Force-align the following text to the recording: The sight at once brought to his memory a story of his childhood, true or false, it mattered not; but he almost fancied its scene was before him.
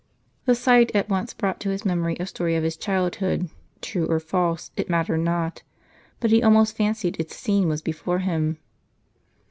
The 0.45 0.55
sight 0.55 0.89
at 0.95 1.09
once 1.09 1.31
brought 1.35 1.59
to 1.59 1.69
his 1.69 1.85
memory 1.85 2.17
a 2.19 2.25
story 2.25 2.55
of 2.55 2.63
his 2.63 2.75
childhood, 2.75 3.51
true 3.81 4.07
or 4.07 4.19
false, 4.19 4.71
it 4.75 4.89
mattered 4.89 5.19
not; 5.19 5.61
but 6.19 6.31
he 6.31 6.41
almost 6.41 6.75
fancied 6.75 7.19
its 7.19 7.35
scene 7.35 7.67
was 7.67 7.83
before 7.83 8.17
him. 8.17 8.57